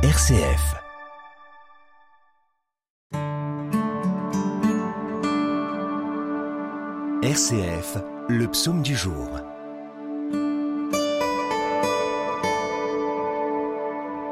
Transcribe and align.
RCF. 0.00 0.76
RCF, 7.20 7.98
le 8.28 8.46
psaume 8.46 8.82
du 8.82 8.94
jour. 8.94 9.26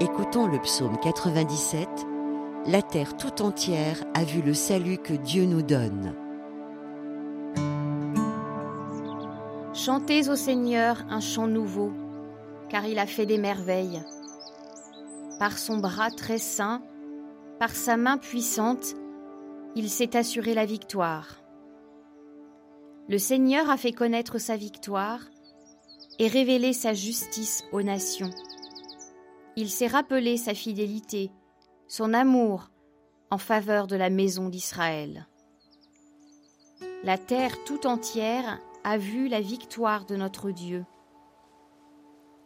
Écoutons 0.00 0.46
le 0.46 0.60
psaume 0.62 1.00
97. 1.02 1.88
La 2.66 2.82
terre 2.82 3.16
tout 3.16 3.42
entière 3.42 4.04
a 4.14 4.22
vu 4.22 4.42
le 4.42 4.54
salut 4.54 4.98
que 4.98 5.14
Dieu 5.14 5.46
nous 5.46 5.62
donne. 5.62 6.14
Chantez 9.74 10.28
au 10.28 10.36
Seigneur 10.36 11.04
un 11.10 11.18
chant 11.18 11.48
nouveau, 11.48 11.92
car 12.68 12.86
il 12.86 13.00
a 13.00 13.06
fait 13.06 13.26
des 13.26 13.38
merveilles. 13.38 14.04
Par 15.38 15.58
son 15.58 15.78
bras 15.78 16.10
très 16.10 16.38
saint, 16.38 16.82
par 17.58 17.70
sa 17.70 17.96
main 17.96 18.16
puissante, 18.16 18.94
il 19.74 19.90
s'est 19.90 20.16
assuré 20.16 20.54
la 20.54 20.64
victoire. 20.64 21.42
Le 23.08 23.18
Seigneur 23.18 23.68
a 23.68 23.76
fait 23.76 23.92
connaître 23.92 24.38
sa 24.38 24.56
victoire 24.56 25.20
et 26.18 26.28
révélé 26.28 26.72
sa 26.72 26.94
justice 26.94 27.64
aux 27.72 27.82
nations. 27.82 28.30
Il 29.56 29.70
s'est 29.70 29.86
rappelé 29.86 30.38
sa 30.38 30.54
fidélité, 30.54 31.30
son 31.86 32.14
amour 32.14 32.70
en 33.30 33.38
faveur 33.38 33.86
de 33.86 33.96
la 33.96 34.10
maison 34.10 34.48
d'Israël. 34.48 35.26
La 37.04 37.18
terre 37.18 37.62
tout 37.64 37.86
entière 37.86 38.58
a 38.84 38.98
vu 38.98 39.28
la 39.28 39.40
victoire 39.40 40.06
de 40.06 40.16
notre 40.16 40.50
Dieu. 40.50 40.84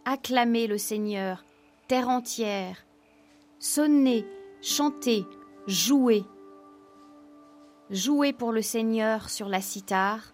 Acclamez 0.04 0.66
le 0.66 0.78
Seigneur, 0.78 1.44
terre 1.90 2.08
entière. 2.08 2.76
Sonnez, 3.58 4.24
chantez, 4.62 5.26
jouez. 5.66 6.22
Jouez 7.90 8.32
pour 8.32 8.52
le 8.52 8.62
Seigneur 8.62 9.28
sur 9.28 9.48
la 9.48 9.60
cithare, 9.60 10.32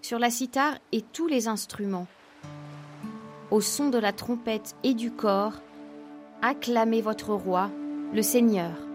sur 0.00 0.18
la 0.18 0.30
cithare 0.30 0.78
et 0.90 1.02
tous 1.02 1.26
les 1.26 1.48
instruments. 1.48 2.06
Au 3.50 3.60
son 3.60 3.90
de 3.90 3.98
la 3.98 4.14
trompette 4.14 4.74
et 4.84 4.94
du 4.94 5.10
corps, 5.10 5.60
acclamez 6.40 7.02
votre 7.02 7.34
roi, 7.34 7.70
le 8.14 8.22
Seigneur. 8.22 8.87